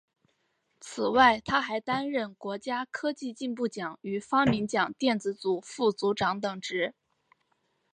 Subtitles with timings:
[0.79, 6.95] 此外他还担任国家科技进步奖与发明奖电子组副组长等职。